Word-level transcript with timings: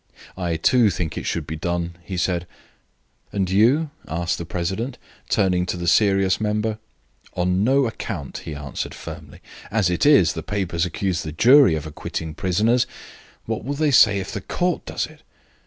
"I, 0.35 0.55
too, 0.57 0.89
think 0.89 1.15
it 1.15 1.27
should 1.27 1.45
be 1.45 1.55
done," 1.55 1.95
he 2.03 2.17
said. 2.17 2.47
"And 3.31 3.47
you?" 3.51 3.91
asked 4.07 4.39
the 4.39 4.47
president, 4.47 4.97
turning 5.29 5.67
to 5.67 5.77
the 5.77 5.87
serious 5.87 6.41
member. 6.41 6.79
"On 7.35 7.63
no 7.63 7.85
account," 7.85 8.39
he 8.39 8.55
answered, 8.55 8.95
firmly. 8.95 9.41
"As 9.69 9.91
it 9.91 10.03
is, 10.03 10.33
the 10.33 10.41
papers 10.41 10.87
accuse 10.87 11.21
the 11.21 11.31
jury 11.31 11.75
of 11.75 11.85
acquitting 11.85 12.33
prisoners. 12.33 12.87
What 13.45 13.63
will 13.63 13.75
they 13.75 13.91
say 13.91 14.17
if 14.19 14.31
the 14.31 14.41
Court 14.41 14.87
does 14.87 15.05
it? 15.05 15.21